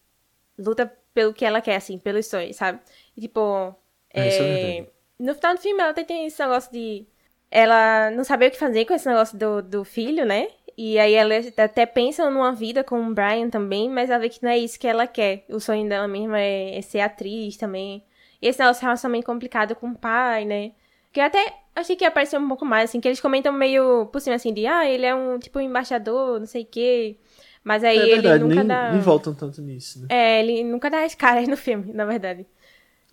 [0.58, 2.80] luta pelo que ela quer, assim, pelos sonhos, sabe?
[3.16, 3.74] E, tipo,
[4.10, 7.06] É, isso é é, no final do filme ela até tem esse negócio de
[7.50, 10.48] ela não saber o que fazer com esse negócio do, do filho, né?
[10.76, 14.42] E aí ela até pensa numa vida com o Brian também, mas ela vê que
[14.42, 15.44] não é isso que ela quer.
[15.50, 18.04] O sonho dela mesmo é, é ser atriz também.
[18.40, 20.72] E esse negócio relacionamento complicado com o pai, né?
[21.12, 24.06] Que eu até achei que ia aparecer um pouco mais, assim, que eles comentam meio
[24.06, 27.18] por cima, assim, de, ah, ele é um, tipo, embaixador, não sei o quê.
[27.64, 28.92] Mas aí é ele verdade, nunca nem, dá...
[28.92, 30.06] nem voltam tanto nisso, né?
[30.10, 32.46] É, ele nunca dá as caras no filme, na verdade.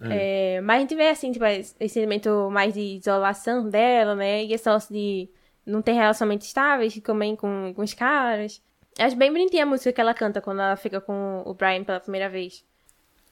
[0.02, 4.46] É, mas a gente vê, assim, tipo, esse elemento mais de isolação dela, né?
[4.46, 5.28] E esse negócio de
[5.66, 8.62] não ter relacionamentos estáveis também com, com os caras.
[8.98, 12.00] Acho bem bonitinha a música que ela canta quando ela fica com o Brian pela
[12.00, 12.64] primeira vez.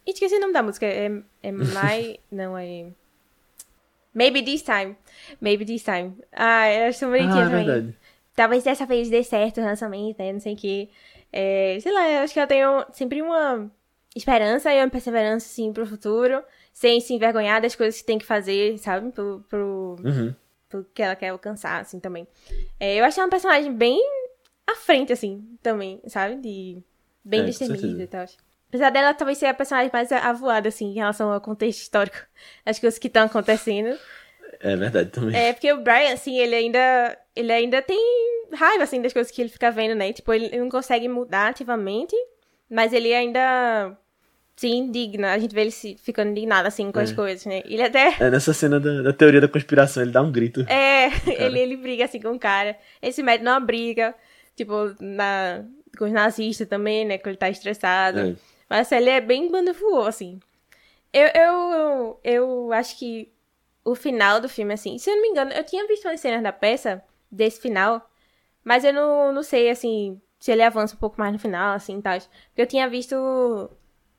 [0.06, 0.86] E esqueci o nome da música.
[0.86, 1.06] É,
[1.42, 2.20] é My...
[2.32, 2.88] não, é...
[4.14, 4.96] Maybe This Time.
[5.40, 6.18] Maybe This Time.
[6.34, 7.66] Ah, eu acho bonitinha Ah, é também.
[7.66, 7.98] verdade.
[8.38, 10.32] Talvez dessa vez dê certo o lançamento, né?
[10.32, 10.89] Não sei o que.
[11.34, 13.67] É, sei lá, eu acho que ela tem um- sempre uma
[14.15, 16.43] esperança e uma perseverança, assim, pro futuro.
[16.71, 19.12] Sem se envergonhar das coisas que tem que fazer, sabe?
[19.12, 20.36] Pro, pro, Uhum.
[20.69, 22.28] pro que ela quer alcançar, assim, também.
[22.80, 24.00] É, eu achei uma personagem bem
[24.67, 26.36] à frente, assim, também, sabe?
[26.36, 26.84] De
[27.26, 28.26] bem É, destemida e tal.
[28.69, 32.17] Apesar dela talvez ser a personagem mais avoada, assim, em relação ao contexto histórico.
[32.63, 33.97] As coisas que estão acontecendo.
[34.60, 35.36] É verdade também.
[35.36, 37.17] É, porque o Brian, assim, ele ainda.
[37.36, 37.98] Ele ainda tem
[38.54, 40.12] raiva, assim, das coisas que ele fica vendo, né?
[40.13, 42.15] Tipo, ele não consegue mudar ativamente,
[42.70, 43.96] mas ele ainda
[44.56, 45.34] se indigna.
[45.34, 47.15] A gente vê ele se, ficando indignado, assim, com as É.
[47.15, 47.62] coisas, né?
[47.65, 48.15] Ele até.
[48.20, 50.62] É nessa cena da, da teoria da conspiração, ele dá um grito.
[50.70, 51.08] É,
[51.46, 52.78] ele, ele briga, assim, com o cara.
[53.02, 54.15] Ele se mete numa briga,
[54.56, 55.63] tipo, na,
[55.98, 57.17] com os nazistas também, né?
[57.17, 58.20] Que ele tá estressado.
[58.20, 58.36] É.
[58.70, 59.74] Mas ele é bem banda
[60.08, 60.39] assim.
[61.13, 63.32] Eu, eu, eu acho que
[63.91, 66.43] o final do filme, assim, se eu não me engano, eu tinha visto umas cenas
[66.43, 68.10] da peça, desse final,
[68.63, 72.02] mas eu não, não sei, assim, se ele avança um pouco mais no final, assim,
[72.02, 72.19] tal.
[72.19, 73.15] Porque eu tinha visto,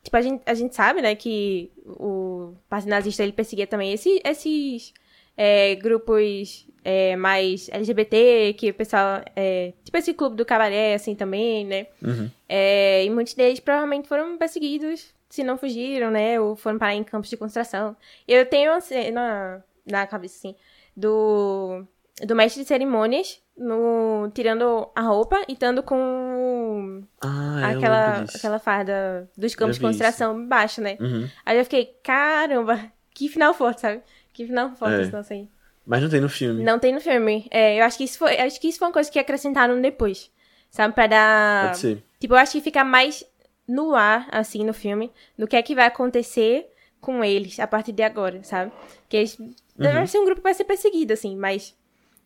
[0.03, 4.21] Tipo, a gente, a gente sabe, né, que o partido nazista ele perseguia também esse,
[4.25, 4.95] esses
[5.37, 9.23] é, grupos é, mais LGBT, que o pessoal.
[9.37, 11.87] É, tipo esse clube do cabaré, assim, também, né?
[12.03, 12.31] Uhum.
[12.49, 16.41] É, e muitos deles provavelmente foram perseguidos, se não fugiram, né?
[16.41, 17.97] Ou foram parar em campos de concentração.
[18.27, 20.55] Eu tenho uma cena na cabeça, assim,
[20.97, 21.85] do,
[22.25, 29.29] do mestre de cerimônias no, tirando a roupa e estando com Ah, aquela, aquela farda
[29.37, 29.87] dos campos de isso.
[29.87, 30.97] concentração embaixo, né?
[31.01, 31.29] Uhum.
[31.45, 32.81] Aí eu fiquei, caramba,
[33.15, 34.03] que final forte, sabe?
[34.33, 35.03] Que final forte É.
[35.03, 35.49] esse nosso aí.
[35.87, 36.63] Mas não tem no filme.
[36.63, 37.49] Não tem no filme.
[37.51, 40.31] É, eu acho que isso foi, acho que isso foi uma coisa que acrescentaram depois.
[40.71, 41.67] Sabe, pra dar.
[41.69, 42.03] Pode ser.
[42.21, 43.25] Tipo, eu acho que fica mais
[43.69, 46.67] no ar, assim, no filme, do que é que vai acontecer
[47.01, 48.73] com eles a partir de agora, sabe?
[49.09, 49.39] Que eles.
[49.39, 49.55] Uhum.
[49.77, 51.77] Vai ser um grupo que vai ser perseguido, assim, mas.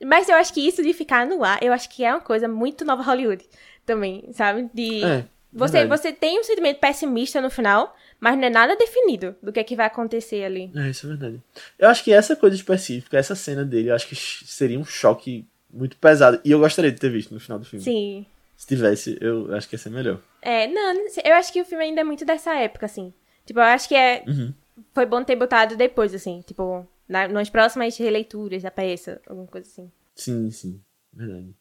[0.04, 2.48] Mas eu acho que isso de ficar no ar, eu acho que é uma coisa
[2.48, 3.44] muito nova Hollywood
[3.84, 4.68] também, sabe?
[4.72, 5.04] De.
[5.04, 5.24] É.
[5.54, 6.00] Você, verdade.
[6.00, 9.64] você tem um sentimento pessimista no final, mas não é nada definido do que é
[9.64, 10.70] que vai acontecer ali.
[10.74, 11.42] É, isso é verdade.
[11.78, 15.46] Eu acho que essa coisa específica, essa cena dele, eu acho que seria um choque
[15.70, 16.40] muito pesado.
[16.42, 17.84] E eu gostaria de ter visto no final do filme.
[17.84, 18.26] Sim.
[18.62, 20.20] Se tivesse, eu acho que ia ser melhor.
[20.40, 20.94] É, não,
[21.24, 23.12] eu acho que o filme ainda é muito dessa época, assim.
[23.44, 24.22] Tipo, eu acho que é.
[24.24, 24.54] Uhum.
[24.92, 26.42] Foi bom ter botado depois, assim.
[26.46, 29.90] Tipo, na, nas próximas releituras da peça, alguma coisa assim.
[30.14, 30.80] Sim, sim.
[31.12, 31.56] Verdade.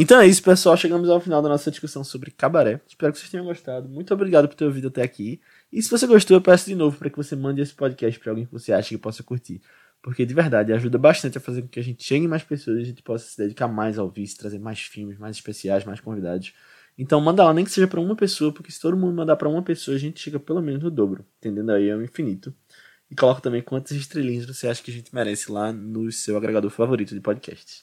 [0.00, 0.76] Então é isso, pessoal.
[0.76, 2.80] Chegamos ao final da nossa discussão sobre cabaré.
[2.86, 3.88] Espero que vocês tenham gostado.
[3.88, 5.40] Muito obrigado por ter ouvido até aqui.
[5.72, 8.30] E se você gostou, eu peço de novo para que você mande esse podcast para
[8.30, 9.60] alguém que você acha que possa curtir.
[10.00, 12.82] Porque de verdade ajuda bastante a fazer com que a gente chegue mais pessoas e
[12.82, 16.54] a gente possa se dedicar mais ao vice, trazer mais filmes, mais especiais, mais convidados.
[16.96, 19.48] Então manda lá, nem que seja para uma pessoa, porque se todo mundo mandar para
[19.48, 21.26] uma pessoa, a gente chega pelo menos no dobro.
[21.38, 21.88] Entendendo aí?
[21.88, 22.54] É o infinito.
[23.10, 26.70] E coloca também quantas estrelinhas você acha que a gente merece lá no seu agregador
[26.70, 27.82] favorito de podcasts.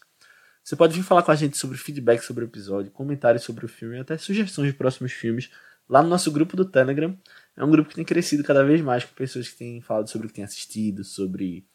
[0.65, 3.67] Você pode vir falar com a gente sobre feedback sobre o episódio, comentários sobre o
[3.67, 5.51] filme e até sugestões de próximos filmes
[5.87, 7.15] lá no nosso grupo do Telegram.
[7.55, 10.25] É um grupo que tem crescido cada vez mais com pessoas que têm falado sobre
[10.25, 11.67] o que têm assistido, sobre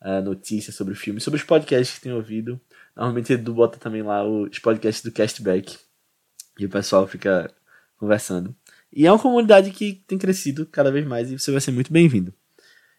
[0.00, 2.60] ah, notícias sobre o filme, sobre os podcasts que têm ouvido.
[2.94, 5.76] Normalmente Edu bota também lá os podcasts do Castback
[6.56, 7.52] e o pessoal fica
[7.96, 8.54] conversando.
[8.92, 11.92] E é uma comunidade que tem crescido cada vez mais e você vai ser muito
[11.92, 12.32] bem-vindo.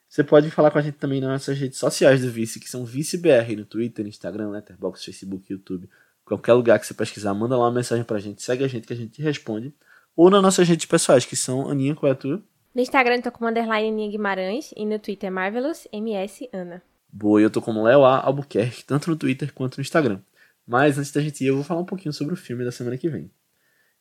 [0.07, 2.85] Você pode falar com a gente também nas nossas redes sociais do Vice, que são
[2.85, 5.89] ViceBR no Twitter, Instagram, Letterboxd, Facebook, YouTube.
[6.23, 8.93] Qualquer lugar que você pesquisar, manda lá uma mensagem pra gente, segue a gente que
[8.93, 9.73] a gente responde.
[10.15, 12.43] Ou nas nossas redes pessoais, que são Aninha, qual é a tua?
[12.73, 16.81] No Instagram eu tô como underline Aninha Guimarães e no Twitter Marvelous MS Ana.
[17.11, 18.19] Boa, eu tô como Léo A.
[18.19, 20.19] Albuquerque, tanto no Twitter quanto no Instagram.
[20.65, 22.97] Mas antes da gente ir, eu vou falar um pouquinho sobre o filme da semana
[22.97, 23.31] que vem.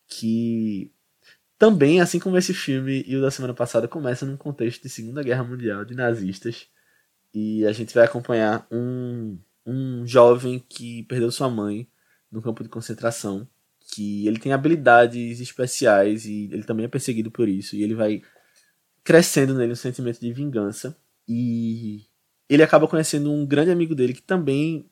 [0.07, 0.91] Que
[1.57, 5.23] também, assim como esse filme e o da semana passada, começa num contexto de Segunda
[5.23, 6.67] Guerra Mundial, de nazistas.
[7.33, 11.87] E a gente vai acompanhar um, um jovem que perdeu sua mãe
[12.31, 13.47] no campo de concentração.
[13.93, 17.75] Que ele tem habilidades especiais e ele também é perseguido por isso.
[17.75, 18.21] E ele vai
[19.03, 20.95] crescendo nele um sentimento de vingança.
[21.27, 22.05] E
[22.49, 24.89] ele acaba conhecendo um grande amigo dele que também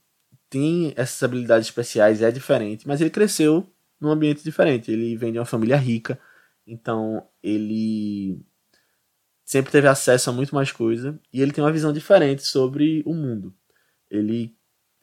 [0.50, 4.92] tem essas habilidades especiais, é diferente, mas ele cresceu num ambiente diferente.
[4.92, 6.20] Ele vem de uma família rica,
[6.66, 8.40] então ele
[9.44, 13.14] sempre teve acesso a muito mais coisa e ele tem uma visão diferente sobre o
[13.14, 13.56] mundo.
[14.10, 14.56] Ele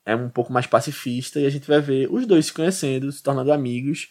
[0.04, 3.22] é um pouco mais pacifista e a gente vai ver os dois se conhecendo, se
[3.22, 4.10] tornando amigos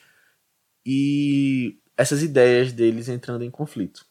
[0.85, 4.05] e essas ideias deles entrando em conflito.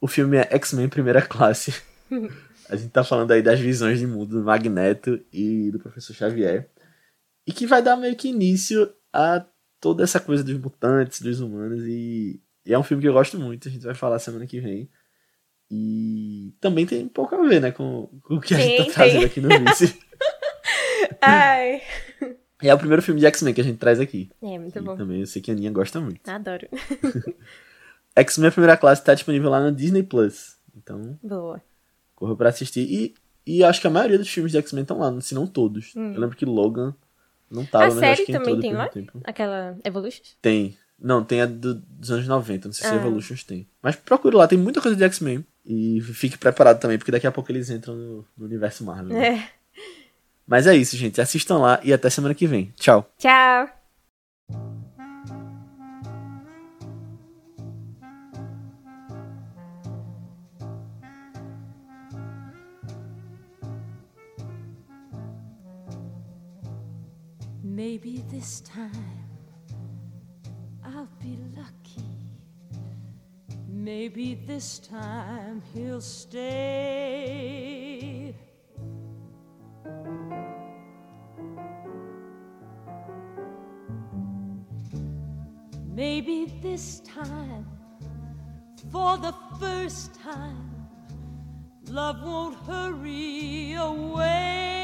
[0.00, 1.74] O filme é X-Men Primeira Classe.
[2.68, 6.70] A gente tá falando aí das visões de mundo do Magneto e do Professor Xavier.
[7.46, 9.44] E que vai dar meio que início a
[9.78, 11.82] toda essa coisa dos mutantes, dos humanos.
[11.84, 13.68] E, e é um filme que eu gosto muito.
[13.68, 14.88] A gente vai falar semana que vem.
[15.70, 18.92] E também tem pouco a ver, né, com, com o que a gente Tem, tá
[18.92, 19.98] trazendo aqui no Vice.
[21.20, 21.80] Ai.
[22.62, 24.30] e é o primeiro filme de X-Men que a gente traz aqui.
[24.42, 24.96] É, muito bom.
[24.96, 26.28] também eu sei que a Aninha gosta muito.
[26.28, 26.68] Adoro.
[28.16, 30.56] X-Men Primeira Classe tá disponível lá no Disney Plus.
[30.76, 31.60] Então, Boa.
[32.14, 32.80] correu pra assistir.
[32.82, 33.14] E,
[33.46, 35.92] e acho que a maioria dos filmes de X-Men estão lá, se não todos.
[35.96, 36.12] Hum.
[36.14, 36.94] Eu lembro que Logan
[37.50, 38.88] não tava, A mas série acho que também tem lá?
[38.88, 39.20] tempo.
[39.24, 40.22] Aquela Evolution?
[40.40, 40.76] Tem.
[40.98, 42.96] Não, tem a do, dos anos 90, não sei se é.
[42.96, 43.68] Evolutions tem.
[43.82, 45.44] Mas procure lá, tem muita coisa de X-Men.
[45.66, 49.16] E fique preparado também, porque daqui a pouco eles entram no, no universo Marvel.
[49.16, 49.50] É.
[50.46, 51.20] Mas é isso, gente.
[51.20, 52.72] Assistam lá e até semana que vem.
[52.76, 53.10] Tchau.
[53.18, 53.68] Tchau.
[67.62, 69.13] Maybe this time
[73.84, 76.34] Maybe this time he'll stay.
[85.86, 87.66] Maybe this time,
[88.90, 90.88] for the first time,
[91.90, 94.83] love won't hurry away.